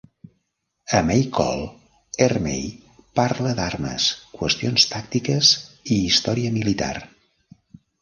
A 0.99 1.01
"Mail 1.09 1.27
Call", 1.35 1.61
Ermey 2.29 2.65
parla 3.21 3.53
d'armes, 3.61 4.09
qüestions 4.41 4.89
tàctiques 4.97 5.55
i 5.99 6.03
història 6.11 6.59
militar. 6.61 6.95